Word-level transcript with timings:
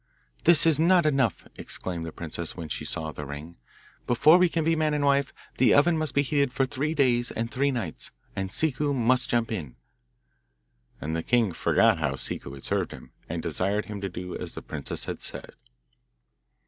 'That 0.45 0.65
is 0.65 0.79
not 0.79 1.05
enough,' 1.05 1.45
exclaimed 1.57 2.03
the 2.07 2.11
princess 2.11 2.57
when 2.57 2.67
she 2.67 2.83
saw 2.83 3.11
the 3.11 3.23
ring; 3.23 3.55
'before 4.07 4.39
we 4.39 4.49
can 4.49 4.63
be 4.63 4.75
man 4.75 4.95
and 4.95 5.05
wife, 5.05 5.31
the 5.57 5.75
oven 5.75 5.95
must 5.95 6.15
be 6.15 6.23
heated 6.23 6.51
for 6.51 6.65
three 6.65 6.95
days 6.95 7.29
and 7.29 7.51
three 7.51 7.69
nights, 7.69 8.09
and 8.35 8.49
Ciccu 8.49 8.95
must 8.95 9.29
jump 9.29 9.51
in.' 9.51 9.75
And 10.99 11.15
the 11.15 11.21
king 11.21 11.51
forgot 11.51 11.99
how 11.99 12.15
Ciccu 12.15 12.51
had 12.53 12.63
served 12.63 12.93
him, 12.93 13.11
and 13.29 13.43
desired 13.43 13.85
him 13.85 14.01
to 14.01 14.09
do 14.09 14.35
as 14.35 14.55
the 14.55 14.63
princess 14.63 15.05
had 15.05 15.21
said. 15.21 15.51